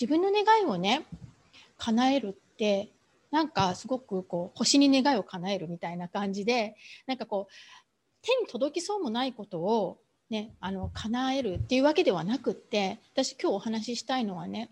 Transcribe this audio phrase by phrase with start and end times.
[0.00, 1.04] 自分の願いをね
[1.76, 2.88] 叶えるって
[3.30, 7.52] なんかすごくこう星に願いを叶えるみたいな感じでなんかこう
[8.22, 9.98] 手に届きそうもないことを
[10.30, 14.70] ねあの叶えるっていうわけではなくって私今日お話ししたいのはね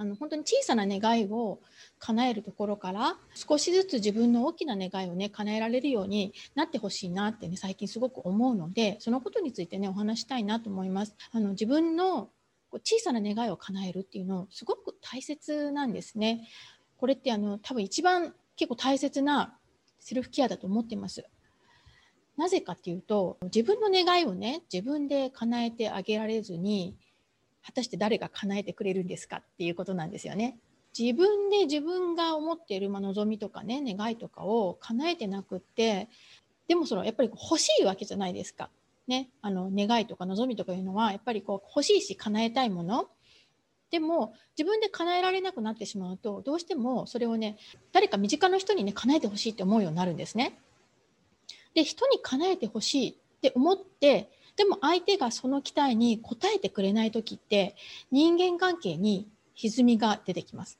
[0.00, 1.60] あの本当に小さな願いを
[1.98, 11.14] 叶えるところから少しずつ自分の大きな願いをね叶えられるようになってほしいなってね最近すごく思うのでそのことについてねお話したいなと思います。
[11.32, 12.30] あの自分の
[12.78, 16.48] 小さな願いを叶えるっていうのすごく大切なんですね。
[16.96, 19.56] これってあの多分一番結構大切な
[19.98, 21.24] セルフケアだと思っています。
[22.36, 26.96] なぜかっていうと自分の願いをね自分で叶えてあげられずに
[27.64, 30.58] 果たして誰が叶えてくれるんですかっていうことなんですよね。
[30.98, 36.08] 自分で自分が思っている、まあ、望みとかね願いとかを叶えてなくって
[36.66, 38.70] でもそのやっぱり欲しいわけじゃないですか。
[39.06, 43.08] ね、あの願いとか望みとかいうのはやっぱりこう欲しいし叶えたいもの
[43.90, 47.56] でも自分で叶えられなくなってしまうとどうしてもそれをね
[47.92, 50.58] 誰か身近な人にね叶えてほしいって思うようになるんですね。
[51.74, 57.74] で人に叶えてほしいって思ってでも相手がその期待に応えてくれない時って
[58.10, 60.78] 人間関係に歪みが出てきます。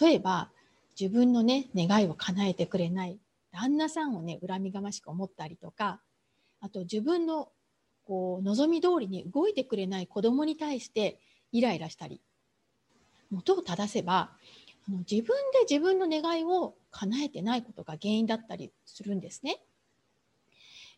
[0.00, 0.50] 例えば
[0.98, 3.18] 自分のね願いを叶えてくれない
[3.52, 6.00] 旦那さんをね恨みがましく思ったりとか
[6.64, 7.50] あと自分の
[8.06, 11.20] こう望み通りに動いてくれない子供に対して
[11.52, 12.22] イライラしたり
[13.30, 14.30] 元を正せば
[14.88, 19.62] あの自分で自分の願いを叶えてないことが原因だったりするんですね。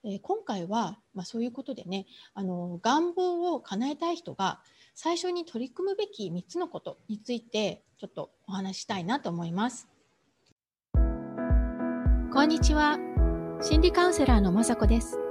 [0.05, 4.61] え今回は、まあ、そういうことでねあの願望を叶えたい人が
[4.95, 9.89] 最初に取り組むべき3つのことについてちょっとお話したいなと思います。
[12.33, 12.99] こんにちは。
[13.63, 15.26] 心理カウンセラーのまさこです。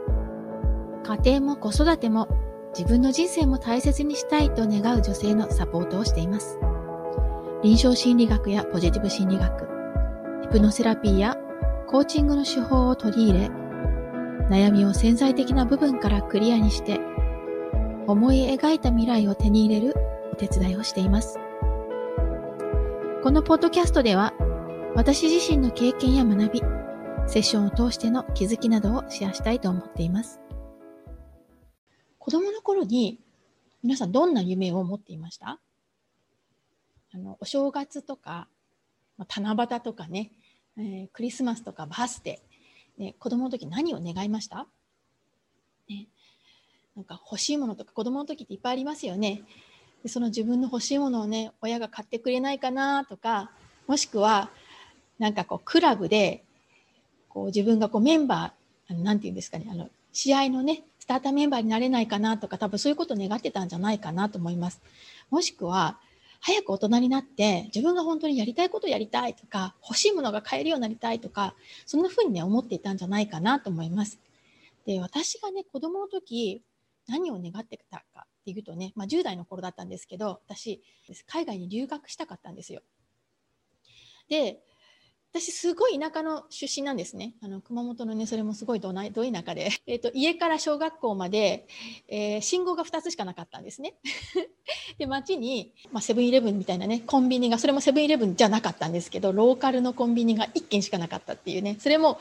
[1.06, 2.28] 家庭も子育ても
[2.76, 6.58] 自分の人生も大切にしたいと願う女性のサポートをしています。
[7.62, 9.68] 臨床心理学やポジティブ心理学、
[10.42, 11.38] ヒプノセラピーや
[11.88, 13.50] コーチングの手法を取り入れ、
[14.50, 17.00] 悩みを潜在的な部分からクリアにして、
[18.08, 19.96] 思い描いた未来を手に入れる
[20.34, 21.38] お手伝いをしています。
[23.22, 24.34] このポッドキャストでは、
[24.96, 26.64] 私自身の経験や学び、
[27.28, 30.45] セッションを通しての気づきなどをシェアしたいと思っています。
[32.26, 33.20] 子供の頃に
[33.84, 35.60] 皆さんどんな夢を持っていました？
[37.14, 38.48] あのお正月とか、
[39.20, 40.32] ま七夕とかね、
[40.76, 44.66] えー、クリスマスとかバースデー、ね、子供の時何を願いました、
[45.88, 46.08] ね、
[46.96, 49.44] なんか欲しいものとか子供の時っていっぱいありますよね。
[50.02, 53.52] でその自分の欲しいものをね親が買ってくれないかなとか
[53.86, 54.50] もしくは
[55.20, 56.44] なんかこうクラブで
[57.30, 64.82] こう自分がこうメンバー何て言うんですかねあの試合のねスターターメンバーになれないかなとか多分そういうことを願ってたんじゃないかなと思います。
[65.30, 66.00] もしくは
[66.42, 71.54] 早く大人になって自分が本当にやりたいことをやりたいとか欲しいものが買えるようになりたいとか
[71.86, 74.18] そんな風にね思っていたんじゃないかなと思います。
[74.88, 76.64] で私がね子供の時
[77.08, 80.82] 何を願ってたかっていうとね、まあ、10代の頃だったんですけど私
[81.28, 82.82] 海外に留学したかったんですよ。
[84.28, 84.60] で
[85.36, 87.34] 私すごい田舎の出身なんですね。
[87.44, 91.68] あの熊本のねそれもすごいどなど田舎で、 えーと、家から小学校まで、
[92.08, 93.96] えー、信号が2つしかなかったんですね。
[94.98, 102.18] で町に、まあ、セブンイレブンみたいなねコンビニがそれもセブンイレブンじゃなかったんですけどローカルのコンビニが1軒しかなかったっていうねそれも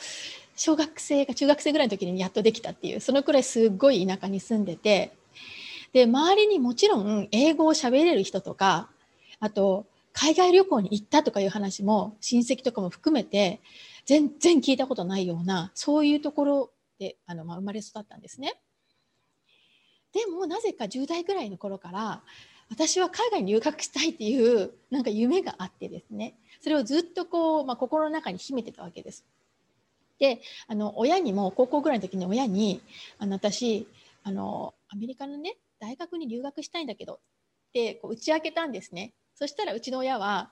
[0.56, 5.12] 小学生か中学生ぐらいの時にやっとできたっていうそのくらいすごい田舎に住んでて
[5.92, 8.88] で周りにもちろん英語を喋れる人とか
[9.38, 13.60] あと海外旅行に行ったとかいう話も親戚とかも含めて
[14.06, 18.54] 全然聞いたことないようなそういうところであの、まあ、生まれ育ったんですね。
[20.12, 22.22] でもなぜか10代ぐらいの頃から
[22.70, 29.24] 私は海外に留学したいっていうなんか夢があってですねそれをずっとこう、まあ、心の中に秘めてたわけです。
[30.20, 32.80] であの親にも高校ぐらいの時に親に
[33.18, 33.88] あの私
[34.22, 37.18] あのアメリカのね大学に留学したいんだけどっ
[37.72, 39.12] てこう打ち明けたんですね。
[39.34, 40.50] そしたらうちの親は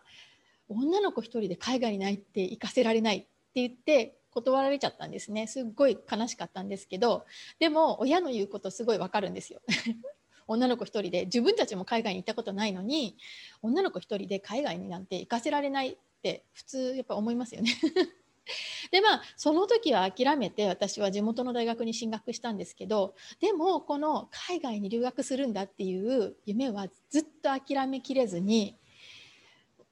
[0.69, 5.47] 女の子一人で海外にないって行かせられないって言って断られちゃったんですね。
[5.47, 7.27] すっごい悲しかったんですけど
[7.59, 9.61] でも親の言うことすごいわかるんですよ。
[10.49, 13.17] 女の子一人で自分たちも海外に行ったことないのに
[13.63, 17.71] 女の子一人で海外になんて行かせられないって普通やっぱ思いますよね。
[18.91, 28.77] でまあその時は諦めて私は地元の大学に進学したんですけどでもこの海外に留学するんだっていう夢はずっと諦めきれずに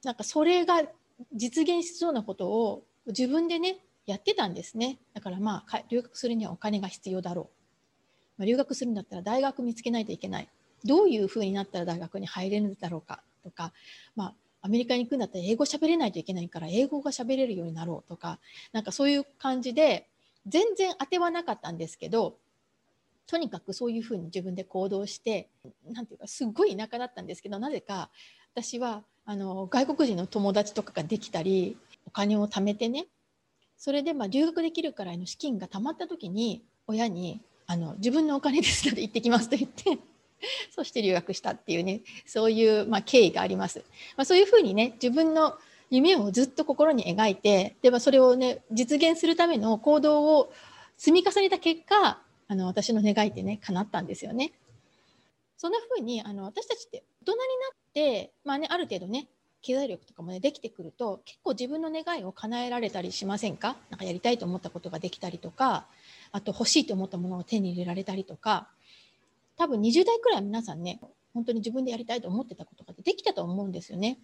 [0.03, 0.83] なんかそれが
[1.33, 4.99] 実現しそうなことを自分でねやってたんですね。
[5.13, 7.49] だからまあ留学するにはお金が必要だろ
[8.37, 10.49] う、まあ、留学するんだったら大学見つけないといけない。
[10.83, 13.23] どういうふうになったら大学に入れるんだろうか。
[13.43, 13.73] とか、
[14.15, 18.09] まあ、アメリカに行くんだったら英語喋れないといけないから英語が喋れるようになろう。
[18.09, 18.39] とか
[18.71, 20.07] なんかそういう感じで
[20.47, 22.37] 全然当てはなかったんですけど
[23.27, 25.49] とにかくそういうふうに自分で行動して
[25.91, 28.09] 何て言うかすごい田舎だったんですけどなぜか
[28.53, 33.07] 私はあの外国人の友達とかができたりお金を貯めてね
[33.77, 39.97] それでまあ留学できるくらいの資金がたまった時に親にあの自分のお金ですので行ってきますと言って
[40.75, 43.79] そして留学したっていうねそういう、まあ、経緯があります。
[44.17, 45.57] まあ、そういうふうにね自分の
[45.89, 50.53] 夢をずっと心に描いてで、まあ、それをね実現するための行動を
[50.97, 54.51] 積み重ねた結果あの私の願いってね叶ったんですよね。
[55.61, 59.27] そんなふうにあの私たちって大人になって、まあね、ある程度ね
[59.61, 63.75] 経済力とかもねできてくると結構自分の願いを叶えられたりしませんか？
[63.91, 65.85] なかやりたいと思ったことができたりとか
[66.31, 68.69] あと欲しいと思ったものを手に入れられたりとか
[69.55, 70.99] 多分20代くらい皆さんね
[71.35, 74.17] 本当に自分でやりたいと思ってたことができたと思うんですよね。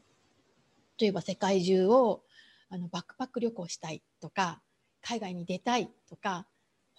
[0.99, 2.23] 例えば世界中を
[2.71, 4.59] あのバックパック旅行したいとか
[5.03, 6.47] 海外に出たいとか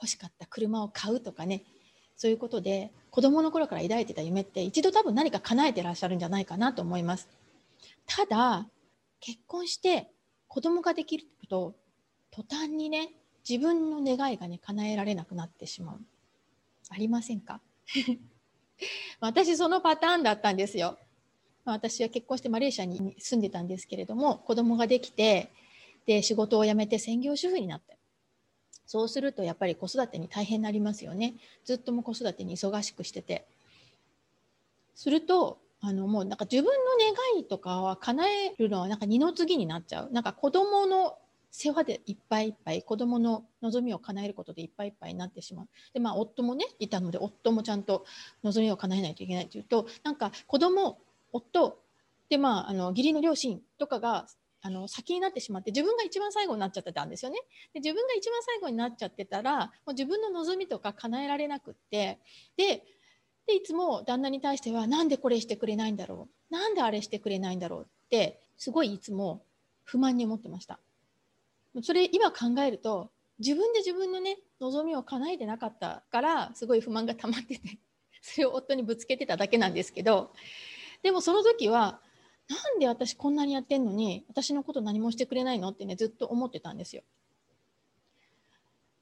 [0.01, 1.65] 欲しかった車を買うとかね
[2.19, 7.29] そういうことで子どもの頃から抱いてた夢って一度多分何か叶えてらっしゃるんじゃないかなと思います。
[8.07, 8.69] ただ
[9.21, 10.11] 結婚して
[10.49, 11.75] 子供ができると
[12.31, 13.13] 途端にね
[13.49, 16.01] 自分の願いがね叶えられなくなってしまう。
[16.91, 17.61] ありませんか？
[19.21, 20.99] 私そのパターンだったんですよ。
[21.65, 25.51] 私は結婚してマレーシアに住んでたんですけれども子供ができて
[26.07, 27.98] で仕事を辞めて専業主婦になって
[28.89, 31.35] そうするとやっぱり子育てに大変になりますよね。
[31.65, 33.47] ずっとも子育てに忙しくしてて。
[34.95, 40.11] するとあのもうなんか自分の願いとかは叶えるのはなんか二の次になっちゃう。
[40.11, 41.19] なんか子供の
[41.51, 45.69] 世話でいっぱいいっぱい子供の望みを叶えることでいっぱいいっぱいになってしまう。
[45.93, 48.07] でまあ夫もねいたので夫もちゃんと
[48.43, 50.99] 望みを叶えないといけないというとなんか子供
[51.31, 51.79] 夫
[52.31, 54.27] でまああの義理の両親とかが
[54.61, 57.39] あの先になってしまって自分が一番最後になっちゃってたんですよね。
[57.75, 62.19] で自分が一番最後になっちゃってたらもう自分の望みとか叶えられなくって
[62.57, 62.85] で
[63.47, 66.53] でいつも旦那に対しては何でこれしてくれないんだろう？
[66.53, 69.43] なんであれしてくれないんだろうってすごいいつも
[69.85, 70.81] 不満に思ってました。
[71.83, 77.79] それ今考えると自分で自分のね望みを叶えてなかったからすごい不満が溜まってて
[78.21, 80.33] それを夫にぶつけてただけなんですけど
[81.05, 82.01] でもその時は
[82.49, 85.69] なんで私こんなにやってんのに私のこと何もしてくれないの？
[85.69, 87.03] ってねずっと思ってたんですよ。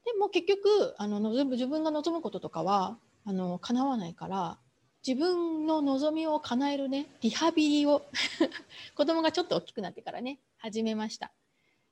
[0.04, 1.18] でも結局あの
[1.50, 4.58] 自分が望むこととかはあの叶わないから
[5.06, 8.02] 自分の望みを叶えるねリハビリを
[8.96, 11.32] 子供がちょっと大きくなってからね始めました。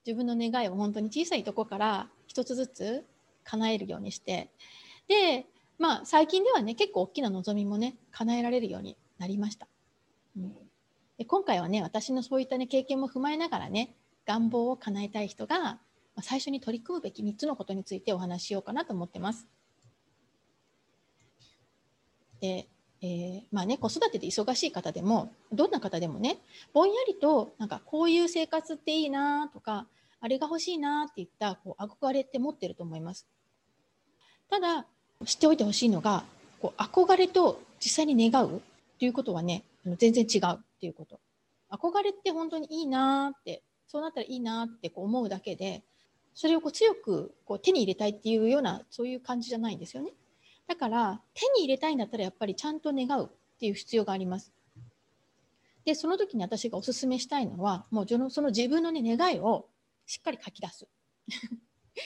[0.06, 3.04] 自分の願いを本当に小さいとこから一つずつ
[3.44, 4.50] 叶えるようにして
[5.08, 5.46] で
[5.78, 9.66] まあ最近ではね結構大きな望みもね叶えられるようになりました、
[10.36, 10.56] うん、
[11.19, 13.94] で今回はね私のそういったね経験も踏まえながらね
[14.26, 15.78] 願望を叶えたい人が
[16.20, 19.46] 最初に取り組むべき3つのことについてお話ししようかなと思ってます
[22.40, 22.69] で
[23.06, 26.38] えー、まあね、子育てで忙しい方でもどんな方でもね
[26.72, 29.87] ぼんやりとなんかこういう生活っていいなとか
[30.22, 33.26] あれが欲しいなっていったこう憧れって持ってると思います。
[34.49, 34.87] ただ
[35.26, 36.25] 知っておいてほしいのが
[36.62, 38.60] こう憧れと実際に願うっ
[38.99, 41.20] ていうことはね全然違うっていうこと。
[41.70, 45.82] 憧れって本当にいいなってそうなったらいいなってこう思うだけで
[46.34, 50.12] それをこう強くこう手に入れたいっていうようなそういう感じじゃないんですよね。
[50.67, 54.53] だから手に入れたいんだったらやっぱりちゃんと願うっていう必要があります。
[55.84, 59.69] で、その時に私がお勧めしたいのは、もうそのその自分の、ね、願いを
[60.06, 60.86] しっかり書き出す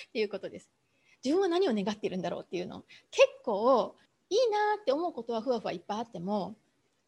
[0.08, 0.70] っていうことです。
[1.24, 2.84] 自分は何を願っているんだろうっていうの。
[3.10, 3.96] 結構
[4.30, 6.56] いいなって思うことはふわふわいっぱいあっても、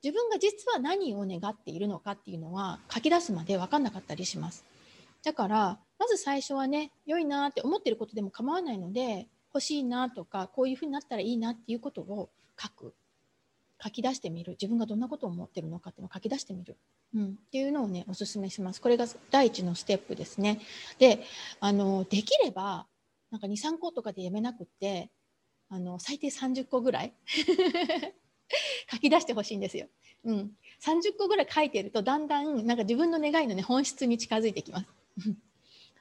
[0.02, 4.64] 自分が実は何を願っているのかっていうのは書き出すまで分かんなかったりします。
[5.22, 12.94] だから、まず最初はね、良いなって思ってることでも構わないので、欲しいなとかこういうふうになったらいいなっていうことを書く。
[13.82, 14.52] 書き出してみる。
[14.52, 16.76] 自分がどんなことを思ってるのかっていうのを書き出してみる、
[17.14, 18.80] うん、っていうのをねおすすめします。
[18.80, 20.60] これが第一のステップですね。
[20.98, 21.24] で
[21.60, 22.86] あのできれば
[23.30, 25.10] なんか23個とかでやめなくって
[25.70, 27.14] あの最低30個ぐらい。
[28.90, 29.86] 書き出してほしいんですよ、
[30.24, 34.86] うん、30個ぐらい書いてるとだんだんなんか自分の願いの、ね、本質に近づいてきます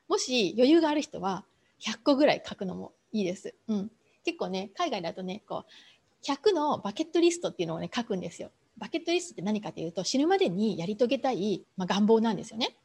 [0.08, 1.46] もし余裕がある人は
[1.80, 3.56] 100個ぐらい書くのもいいです。
[3.68, 3.92] うん。
[4.24, 8.52] 結構ね、海外だとね、こう、100のバケットリストっていうのをね、書くんですよ。
[8.78, 12.76] バケットリストって何かというと、死ぬまでにやり遂げたい、まあ、願望なんですよね。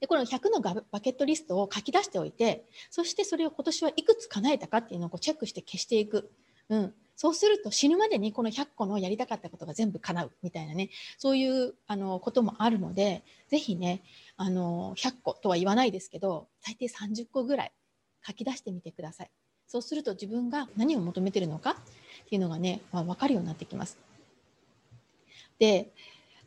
[0.00, 6.30] で、この100のバケットリストを書き出しておいて、そしてそれを今年はいくつ叶えたかっていうのをこうチェックして消していく。
[6.68, 6.94] うん。
[7.16, 14.02] そうすると死ぬまでにこの100個のやりたかったことが全部叶うみたいなねそういうあのこともあるので是非ね
[14.36, 17.72] あの100個とは言わないですけど最低30個ぐらい
[18.24, 19.30] 書き出してみてください。
[19.66, 21.74] そうすると自分が何を求めてるのかっ
[22.28, 23.98] ていうのがね、まあ、分かるようになってきます。
[25.58, 25.90] で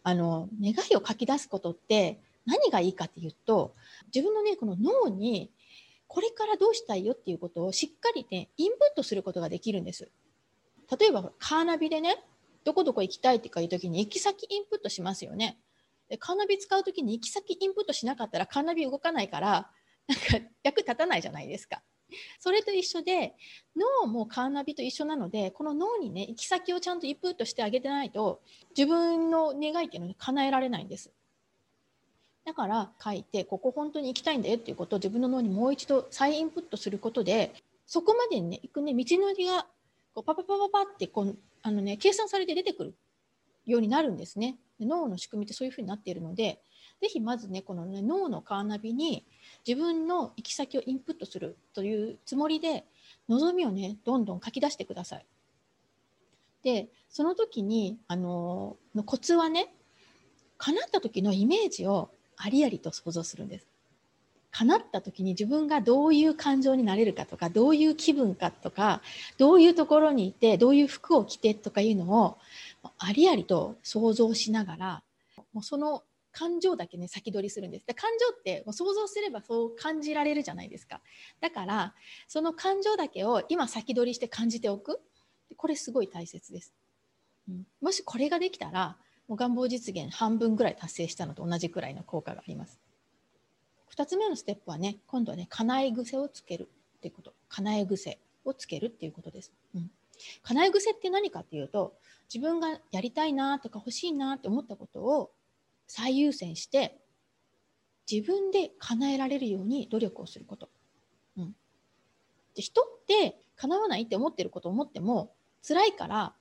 [0.04, 3.74] あの願いを書き出すことって何がいいかっていうと
[4.14, 5.52] 自分のねこの脳に
[6.08, 10.10] これからどうしたいよっていうことをしっかりねインプットすることができるんです。
[10.98, 12.24] 例えばカーナビでね
[12.64, 15.58] どこどこ行きたいっていう時に行き先インプットしますよね。
[16.10, 19.70] でカーナビ使う時に行き先インプットしなかったらカーナビ動かないから
[20.08, 21.82] なんか役立たないじゃないですか。
[22.40, 23.36] それと一緒で
[24.04, 28.42] 脳もカーナビと一緒なのでこの脳にね行き先をちゃんとインプットしてあげてないと
[28.76, 31.12] 自分の願いっていうのに叶えられないんです。
[32.46, 37.54] だから書いてここ本当に行きたいんだよっていうことを自分の脳にもう一度再インプットすることで
[37.86, 39.68] そこまでにね行くね道のりが
[40.14, 42.96] こうパパパパパってこうあの、ね、計算されて出てくる
[43.66, 44.58] ようになるんですね。
[44.80, 46.62] 脳の仕組みってそういうふうになっているので
[47.02, 49.26] ぜひまずねこの、ね、脳のカーナビに
[49.68, 52.86] 自分の行き先をインプットするというつもりで
[53.28, 55.26] 望みをねどんどん書き出してください。
[56.64, 59.74] でその時にあののコツはね
[60.58, 63.68] 叶った時のイメージをありありと想像するんです。
[64.52, 69.02] 叶った時に自分がどういう感情になれるかとかどういう気分かとか
[69.38, 72.38] どういうところにいてどういう服を着てとかいうのを
[72.98, 75.04] ありありと想像しながら
[75.54, 77.86] もうその感情だけね先取りするんです。
[77.86, 81.02] で感情ってもう想像すればそう感じられるじゃないですか。
[81.42, 81.94] だから
[82.28, 85.02] その感情だけを今先取りして感じておく。
[85.58, 86.74] これすごい大切です、
[87.50, 92.80] うん、もしこれができたらもう願望実現半分ぐらい達成したのと同じくらいの効果があります。
[94.00, 99.92] 2つ目のステップはね今度はね叶え癖をつけるっていうこと叶え癖をつけるっていうことです、うん、
[100.44, 101.94] 叶え癖って何かっていうと
[102.34, 105.32] 自分がやりたいなとか欲しいなって思ったことを
[105.86, 106.98] 最優先して
[108.10, 110.70] 自分で叶えられるように努力をすること。
[111.38, 111.56] うん、
[112.56, 115.32] で人って叶わないって思ってることを思っても
[115.68, 116.34] 辛いから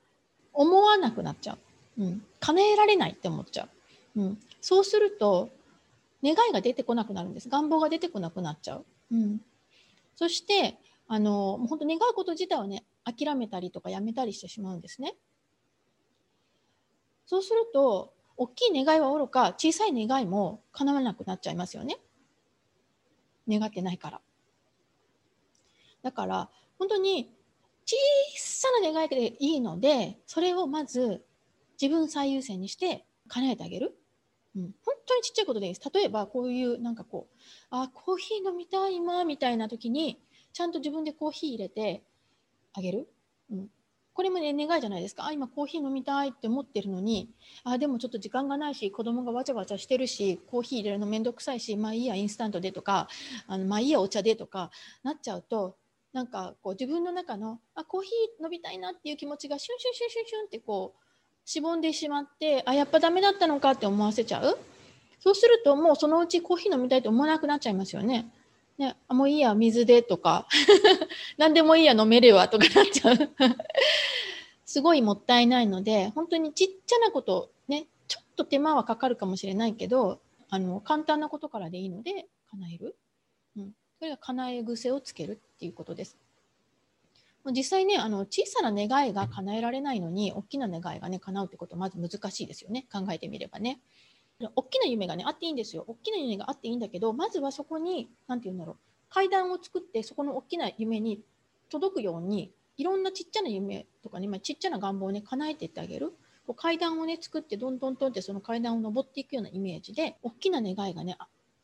[0.53, 1.57] 思わなくなっちゃ
[1.97, 2.03] う。
[2.03, 3.67] うん、叶えられないって思っちゃ
[4.15, 4.21] う。
[4.21, 5.49] うん、そうすると
[6.23, 7.49] 願いが出てこなくなるんです。
[7.49, 8.85] 願望が出てこなくなっちゃう。
[9.11, 9.41] うん、
[10.15, 15.15] そしてあのもう本当願うこと自体をね諦めたりとかやめたりしてしまうんですね。
[17.25, 21.97] そうすると大きい願いはおろか小さい願いも叶わなくなっちゃいますよね。
[23.47, 24.21] 願ってないから。
[26.01, 27.35] だから本当に
[27.85, 27.95] 小
[28.37, 31.25] さな願いでいいのでそれをまず
[31.81, 33.98] 自分最優先にして叶えてあげる。
[34.55, 35.89] うん、本当にちっちゃいことでいいです。
[35.93, 37.37] 例えばこういうなんかこう
[37.69, 40.19] あコーヒー飲みたい今みたいな時に
[40.53, 42.03] ちゃんと自分でコーヒー入れて
[42.73, 43.07] あげる？
[43.51, 43.67] うん、
[44.13, 45.25] これもね、願いじゃないですか。
[45.25, 47.29] あ、今コーヒー飲みたいって思ってるのに、
[47.63, 53.07] あ、でもちょっと時間がないし、子供がわちゃわちゃしてるし、コーヒー入れるのめんどくさいし、まあいいや、インスタントでとか、
[53.47, 54.71] あのまあいいや、お茶でとか
[55.03, 55.77] なっちゃうと、
[56.11, 60.99] なんかこう自分の中の、あ、コーヒー飲みたいなっていう気持ちがシュンシュンシュンシュンシュンってこう、
[61.49, 64.59] しぼんでしまって、あ、やっぱダメだったのかって思わせちゃう？
[65.19, 68.29] そうするともうそのうちコーヒー飲みたいと思わなくなっちゃいますよね。
[68.77, 70.47] ね、あもういいや、水でとか、
[71.39, 73.15] 何でもいいや、飲めるわとかなっちゃう。
[74.63, 82.95] すごいもったいないので本当にちっちゃなことねちょっと手間はかかるかもしれないけどあの簡単なことからでいいので叶える、
[83.57, 86.15] うん、それが叶え癖をつけるっていうことです。
[87.51, 92.85] 実際ねあの小さな願いが叶えられないのに大きな願いがね叶うってことはまず難しいですよね。
[92.91, 93.79] 考えてみればね。
[94.55, 95.83] 大きな夢がねあっていいんですよ。
[95.87, 98.77] 大きな夢があっていいんだけどまずはそこに何て言うんだろう。
[99.09, 101.21] 階段を作ってそこの大きな夢に
[101.69, 106.13] 届くようにいろんなちっちゃな夢とかね、まあ、ちっちゃな願望をね叶えていってあげる。
[106.47, 111.15] こう階段をね作ってどんどんどんってその階段を登っていくようなイメージで大きな願いがね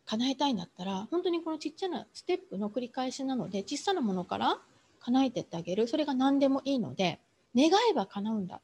[0.05, 4.59] 叶えたいんだったら本当にこのちっちゃなステップの繰り返しなので小さなものから
[5.05, 5.87] 叶えてってあげる。
[5.87, 7.19] それが何でもいいので
[7.55, 8.61] 願えば叶うんだ。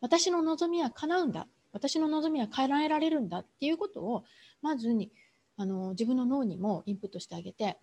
[0.00, 1.46] 私の望みは叶うんだ。
[1.72, 3.38] 私の望みは叶えられるんだ。
[3.38, 4.24] っていうことを
[4.60, 5.10] まずに
[5.56, 7.78] あの自分の脳にもインプットしてあげて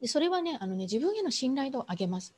[0.00, 2.34] でそれはねあのね自分への信頼度を上げます。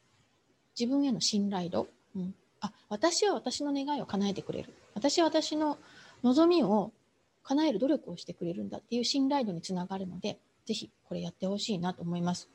[0.79, 4.73] 自分への信頼度、うん、あ私は私の願いを叶えてくれる。
[4.95, 5.77] 私は私の
[6.23, 6.93] 望みを
[7.43, 12.49] 叶える努力をしてくれるんだっていう信頼度につながるのでぜひこれやってほしいなと思います。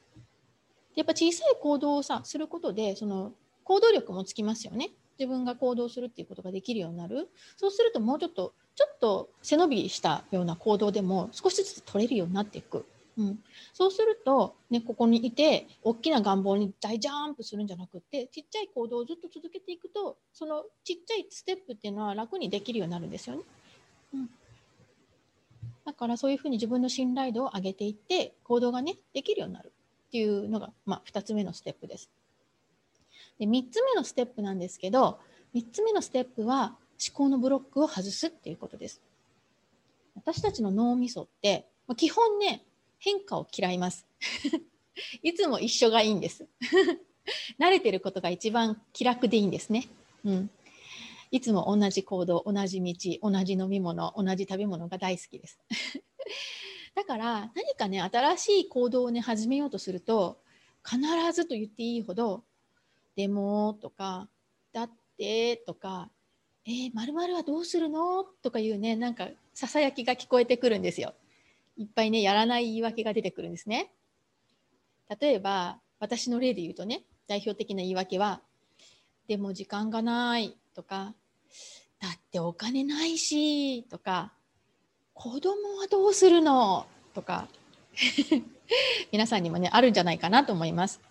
[0.96, 3.34] やっぱ小さい行動をさすることでその
[3.64, 4.90] 行動力もつきますよね。
[5.18, 7.30] 自分が行動するっていうことができるようになる。
[7.58, 12.86] そうするともうちょっとちょっと背伸びしたような行動でも少しずつ取れるようになっていく。
[13.16, 13.40] うん、
[13.74, 23.44] そうすると、ね、ここにいて大きな願望に大ジャンプするんじゃなくてちっちゃい行動をずっと続けていくとそのちっちゃいステップっていうのは楽にできるようになるんですよね。
[24.16, 24.30] うん、
[25.86, 29.72] だからそういうふうに自分の信頼度を上げていって行動がねできるようになる
[30.14, 32.08] っていうのが、まあ、2つ目のステップです。
[33.40, 35.18] で3つ目のステップなんですけど
[35.56, 39.02] 3つ目のステップは思考のブロックを外すっていうことです。
[40.14, 42.64] 私たちの脳みそって、まあ、基本ね
[43.00, 44.06] 変化を嫌います。
[45.24, 46.46] いつも一緒がいいんです。
[47.60, 49.90] 慣れてることが一番気楽でいいんですね。
[50.26, 50.52] うん。
[51.32, 55.60] いつも同じ行動、同じ道、同じ飲み物、同じ食べ物が大好きです。
[56.96, 60.42] だから何かね、新しい行動をね、始めようとすると、
[60.86, 61.00] 必
[61.34, 62.44] ずと言っていいほど、
[63.16, 64.28] でもとか、
[64.72, 66.10] だってとか、
[66.66, 68.24] えまー、〇〇はどうするの？
[68.24, 71.14] とかいうね、なんかささやきが聞こえてくるんですよ。
[71.76, 73.92] いっぱいね、やらない言い訳が出てくるんですね。
[75.20, 78.42] 例えば、私の例で言うとね、代表的な言い訳は、
[79.28, 81.16] でも時間がないとか、
[82.00, 84.34] だってお金ないしとか、
[85.14, 86.86] 子供はどうするの？
[87.14, 87.48] とか、
[89.12, 91.02] 皆さんにもね、あるんじゃないかなと思います。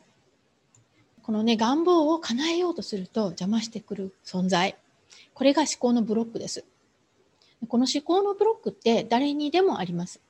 [1.23, 4.77] このね、願望を叶えようとすると邪魔してくる存在。
[5.35, 6.65] これが思考のブロックです。
[7.69, 10.21] この思考のブロックって誰にでもあります。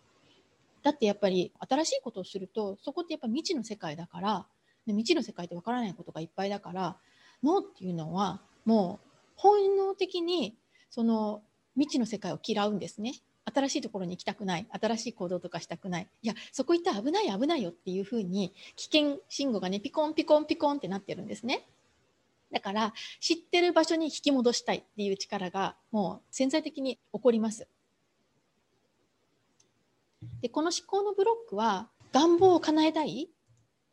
[0.83, 4.47] だってやっぱり新しいことをするとそこってやっぱ未知の世界だから
[4.87, 6.97] 未知の世界ってわからないことがいっぱいだから
[7.43, 10.57] 脳っていうのはもう本能的に
[10.91, 11.43] その
[11.75, 13.15] 未知の世界を嫌うんですね。
[13.45, 21.67] 新しいところに行きたくない新しい行動とかしたくないいやそこ行ったら危ない危ないよっていうふうに危険信号がねピコンピコンピコンってなってるんですね。
[22.53, 27.67] だから知ってる場所に引き戻したいっていう力がもう潜在的に起こります。
[30.41, 33.29] でこの思考のブロックは願望を叶えたい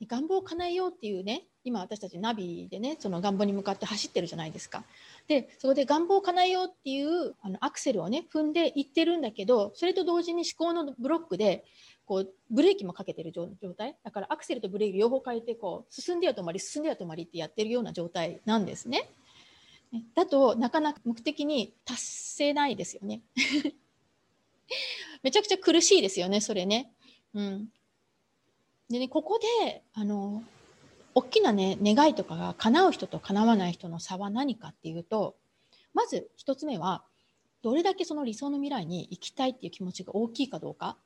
[0.07, 4.83] 願望を叶えようっていうね今私たちナビでねその願望に向かって走ってるじゃないですか。
[5.27, 11.65] でそこで願望を叶えようっていうあのアクセルをね踏んでいってるんだけどそれと同時に思考のブロックで
[12.05, 19.09] こうブレーキもかけてる状態だからアクセルとブレーキ両方変えてこう進んでは止まり進んでは止まりってやってるような状態なんですね。
[20.15, 23.21] だとなかなか目的に達せないですよね。
[25.23, 26.91] めちゃくちゃ苦しいですよね、それね。
[27.33, 27.69] うん。
[28.89, 30.43] でね、ここで、あの、
[31.13, 35.35] 大きなね、願いとかが叶う人と叶わない人の差は何かっていうと、
[35.93, 37.03] まず一つ目は、
[37.61, 40.97] どれだけその理想の未来に行きたいっていう気持ちが大きいかどうか。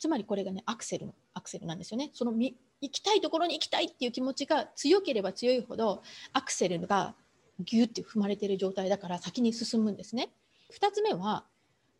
[0.00, 2.10] つまりこれがね、アクセルの、アクセルなんですよね。
[2.12, 7.14] そのみ行きたいところに行きたいっていう気持ちが強ければ強いほど、アクセルが
[7.60, 10.30] ギュッて踏まれてる状態だから先に進むんですね。
[10.72, 11.44] 2つ目は、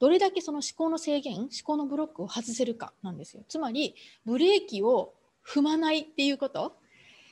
[0.01, 5.14] どれだけその思考の制限思考のブロックを外せるかなんですよつまりブレーキを
[5.48, 6.76] 踏まないっていうこと？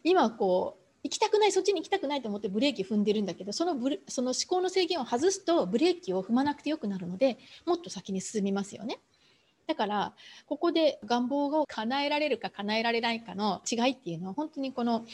[0.05, 8.99] 今こう行きたくないそっちに行きたくないと思ってブレーキ踏んでるんだけどそのブレその思考の制限を外すとブレーキを踏まなくてよくなるのでもっと先に進みますよね。
[9.67, 10.15] だから
[10.47, 15.05] ここで願望を叶えられるか叶えられないかの違いっていうのは本当にこの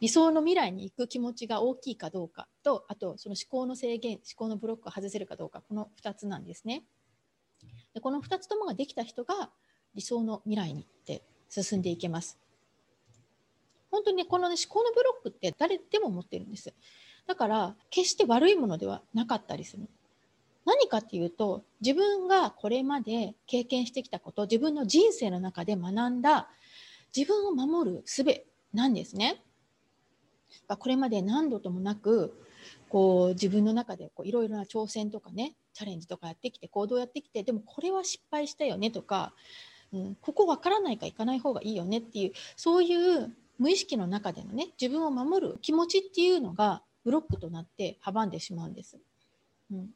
[0.00, 6.82] 理想の未来に行く気持ちが大きいかどうかとあとその思考の制限思考のブロックを外せるかどうかこの2つなんですね。
[7.94, 9.50] でこの2つともができた人が
[9.94, 12.38] 理想の未来にって進んでいけます。
[13.90, 16.72] 本当にこの、ね、思考のブロックって誰でも持ってるんです。
[17.26, 19.88] だから決して悪いものではなかったりする。
[20.64, 26.48] 何かっていうと自分がこれまで経験してきたこと自分の人生の中で学んだ
[27.16, 29.42] 自分を守る術なんですね。
[30.68, 32.34] これまで何度ともなく
[32.88, 39.32] こう自分の中でいろいろな挑戦とかねチャレンジとかやってきて行動やってきてでもこれは失敗したよねとか、
[39.92, 48.98] うん、ここわからないか行かない方がいいよねっていうそういう無意識の中でのね自分を守る気持ちっていうのがブロックとなって阻んでしまうんです。
[49.70, 49.92] うん、だ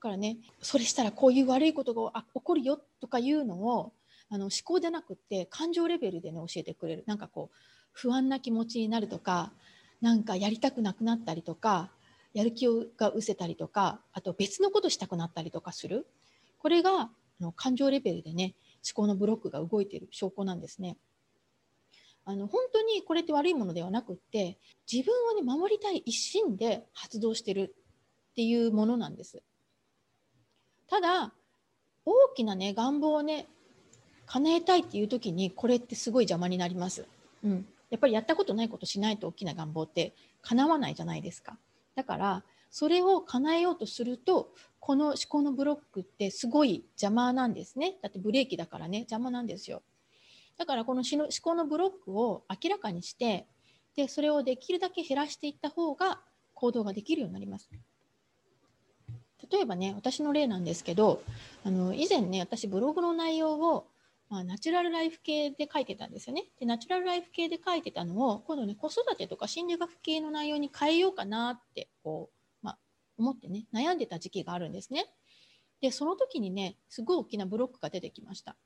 [0.00, 3.92] からねそれしたらこういう悪いことが起こるよとかいうのを
[4.30, 7.56] あの思考でなくって感情レベルでね教えてくれるなんかこう
[7.92, 9.52] 不安な気持ちになるとか
[10.00, 11.90] なんかやりたくなくなったりとか
[12.32, 12.66] やる気
[12.96, 16.06] が失せたりとかあと別のことしたくなったりとかする
[16.58, 18.54] これがあの感情レベルでね
[18.90, 20.96] 思考のブロックが動いている証拠なんですね。
[22.24, 24.58] あの本当にこれって悪いものではなくって
[24.90, 27.74] 自分をね守りたい一心で発動してる
[28.30, 29.42] っていうものなんです。
[30.88, 31.32] ただ
[32.04, 33.46] 大きなね願望をね
[34.26, 37.06] 叶えたいっていう時にこれってすごい邪魔になります。
[37.44, 41.58] うん、やっぱりやったことないことしないと大きな願望って叶わないじゃないですか。
[41.94, 49.82] だからそれを叶えようとするとこの思考のブロックってすごい邪魔なんですねだってブレーキだからね邪魔なんですよ
[50.58, 53.46] だからこの思考のブロックを明らかにして
[53.96, 56.20] でそれをできるだけ減らしていった方が
[56.54, 57.70] 行動ができるようになります。
[59.50, 61.22] 例えばね私の例なんですけど
[61.64, 63.86] あの以前ね私ブログの内容を
[64.32, 66.46] まあ、ナチュラルライフ系で書いてたんですよね。
[66.58, 72.78] で、ナチュラルライフ系で書いてたのを、今度ね、子育てとか心理学系の内容に変えようかなって、こう、まあ、
[73.18, 75.04] 思ってね、悩んでた時期があるんですね。
[75.82, 78.56] で、その時にね、すごい大きなブロックが出てきました。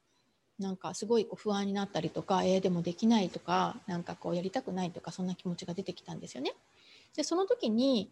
[0.58, 6.54] なんかすごいこう不安になったりとか、えー、でもできないとか、なんかこうやりたくないとか、そんな気持ちが出てきたんですよね。
[7.14, 8.10] で、その時に、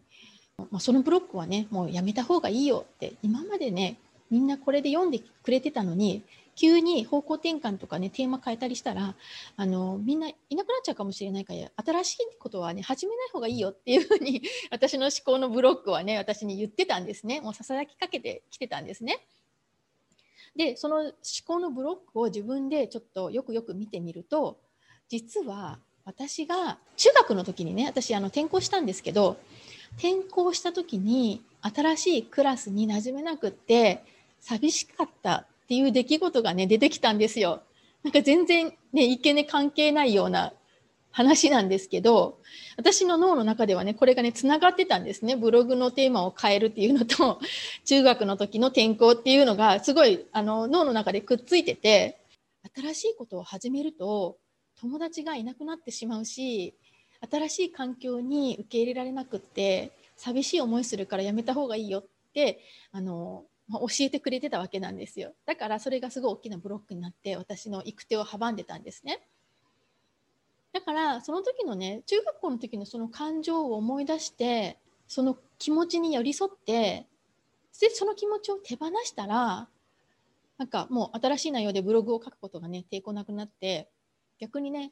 [0.59, 3.97] まあ、そのブロックはね、もうやめた方がいいよって、今までね、
[4.31, 6.23] みんなこれで読んでくれてたのに、
[6.57, 9.15] 急に方向転換とかね、テーマ変えたりしたら、
[9.57, 17.41] あの、みんないなくなっちゃうかもしれないから、新しいことはね、始めない方がいいよっていうふうに、私の思考のブロックはね、私に言ってたんですね。
[17.41, 19.27] もうささやきかけてきてたんですね。
[20.57, 21.13] で、その思
[21.47, 24.59] 考のブロックを自分でちょっとよくよく見てみると、
[25.09, 29.37] 実は私が中学の時にね、私あの転校したんですけど、
[29.99, 34.03] 転校した時に新しいクラスに馴染めなくって
[34.41, 37.63] 寂しかったっていう出来事がね、出てきたんですよ。
[38.03, 40.53] なんか全然ね、いけね関係ないような
[41.15, 42.41] 話なんですけど、
[42.77, 45.37] 私の脳の中ではね、これがね、つながってたんですね。
[45.37, 47.41] ブログのテーマを変えるっていうのと、
[47.87, 52.19] 中学の時の転校っていうのが、すごい、あの、脳の中でくっついてて、
[52.75, 54.39] 新しいことを始めると、
[54.81, 56.75] 友達がいなくなってしまうし、
[57.31, 62.59] 新しい環境に受け入れられなくって、寂しい思いするからやめた方がいいよって、
[62.91, 69.27] あの、ま教えてくれてたわけなんですよだからそれがすごい大きなブロックになって私の行く手を阻んでたんですね
[70.75, 77.07] だからその時のね中学校の時のその感情を思い出してその気持ちに寄り添って
[77.81, 79.69] でその気持ちを手放したら
[80.59, 83.89] なんかもう新しい内容でブログを書くことがね抵抗なくなって
[84.41, 84.91] 逆にね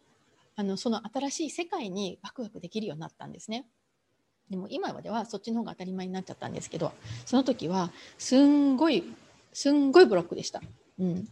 [0.54, 3.66] あのその新しい世界にワクワクできるようになったんですね。
[4.50, 6.92] でも今まではそっちの方が当たり前になっちゃったんですけど
[7.24, 9.02] その時はすんごい
[9.52, 10.60] すんごいブロックでした。
[11.00, 11.28] うん、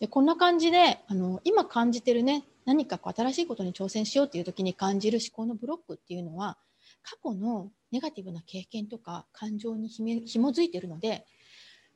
[0.00, 6.58] でこんな感じであの今感じてるね何かこう新しいことに挑戦しようっていう時に感じる思考のブロックっていうのは
[7.02, 11.24] 過去のネガティブな経験とか感情にひめ紐づいてるので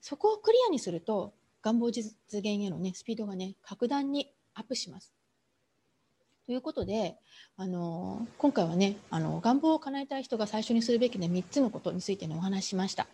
[0.01, 5.13] そこをクリアにすると願望実現へのねスピードがね格段にアップします。
[6.47, 7.17] ということで、
[7.57, 13.07] あの今回はねあの願望を叶えたい人が最初にするべき、ね、3つのことについて、ね、お話ししました。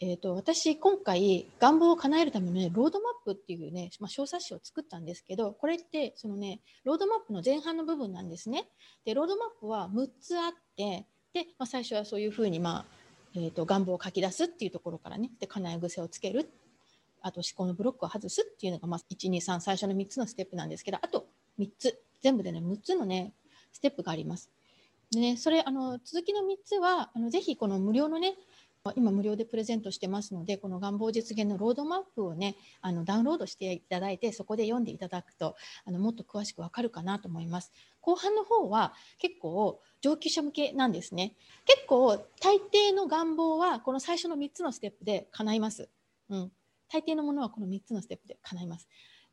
[0.00, 8.68] えーと、私、今回、願望を叶えるための、ね、ロードマップっていうね、まあ、小冊子を作ったんですけど、これってその、ね、ロードマップの前半の部分なんですね。
[9.04, 12.84] で、ロードマップは6つあって、でまあ、最初はそういうふうに、まあ
[13.36, 16.50] えーと、願望を書き出すっていうところからね、で叶え癖をつける、
[17.22, 21.26] あと思考のブロックを外すっていうのが、まあ、1、2、3、最初の3つのステップなんですけど、あと
[21.58, 23.32] 3つ全部でね、6つのね、
[23.72, 24.50] ステップがあります。
[25.12, 28.34] でね、それ、あの、続きの3つは、あのぜひこの無料のね、
[28.96, 37.72] 今無料でプレゼントしてますので、この願望実現のロードマップをね、あのダウンロードしていただいて、そこで読んでいただくと、あのもっと詳しくわかるかなと思います。
[38.02, 41.34] 後半の方は結構上級者向けなんですね。
[41.64, 45.88] 結構大抵の願望はこの最初の3つのステップで叶います。
[46.28, 46.52] うん。
[46.92, 48.86] 大抵のものはこの3つのステップで叶います。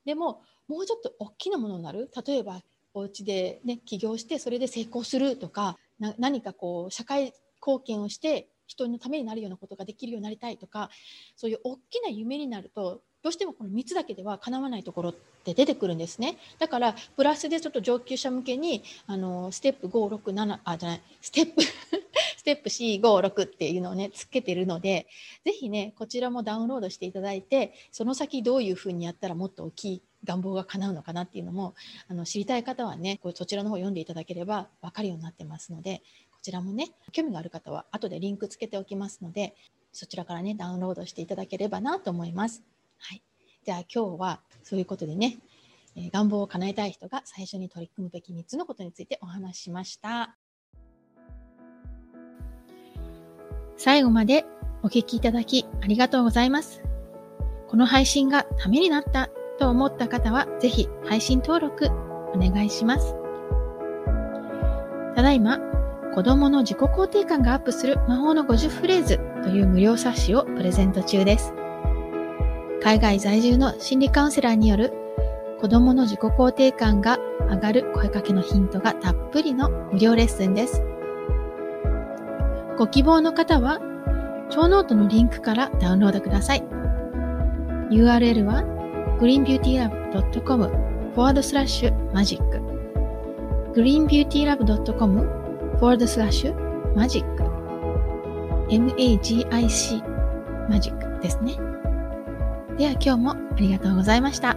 [0.05, 2.09] でも、もうちょっと大きなものになる。
[2.25, 2.61] 例えば、
[2.93, 5.77] お家でね起業してそれで成功するとか
[6.17, 10.89] 何かこう社会貢献をして人のためになるようなことができるようになりたいとか
[11.35, 16.37] そういう大きな夢になるとどうしてもこの3つだけでは叶わないところって出てくるんですね。
[16.57, 21.61] だからプラスでちょっと上級者向けにあのステップ567あじゃないステップ
[22.37, 25.07] ステップ456っていうのをねつけてるので
[25.45, 31.75] ぜひねこちらもダウンロードしていただいてその先どういうふうにやったらもっと大きい願望が叶うのかなっていうのも
[32.07, 36.01] あの知りたい方はねこそちらの方読んでいただければ分かるようになってますので
[36.41, 39.55] ちらもね興味がある方は後でリンクつけておきますので
[39.91, 42.63] そちらからねダウンロードしていただければなと思います。
[42.97, 43.21] はい、
[43.65, 45.37] じゃあ今日はそういうことでね、
[45.95, 50.35] えー、願望を叶えたい人が最初に取り組むべき3つのことについてお話ししました。
[53.77, 54.45] 最後まで
[54.83, 56.81] お聞きいただきありがとうございます。
[57.67, 61.87] この配信がためになったと思った方は、ぜひ配信登録
[62.33, 63.15] お願いします。
[65.15, 65.59] ただいま、
[66.13, 71.53] 子供の自己肯定感がアップする魔法の50フレーズという無料冊子をプレゼント中です。
[72.83, 74.93] 海外在住の心理カウンセラーによる
[75.61, 77.17] 子供の自己肯定感が
[77.49, 80.81] 上がる声かけのヒントがたっぷりの無料レッスンです。
[82.77, 83.79] ご希望の方は、
[84.49, 86.63] ショーノートのリンクからダウンロードください。
[87.91, 88.63] URL は
[89.19, 92.57] greenbeautylab.com forward slash magic
[93.75, 95.40] greenbeautylab.com
[95.81, 97.41] forward slash
[98.69, 99.49] magic magic
[100.69, 101.57] マジックですね。
[102.77, 104.55] では今日もありがとうございました。